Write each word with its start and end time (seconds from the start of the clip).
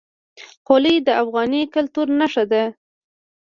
خولۍ 0.65 0.95
د 1.07 1.09
افغاني 1.23 1.61
کلتور 1.75 2.07
نښه 2.19 2.43
ده. 2.51 2.63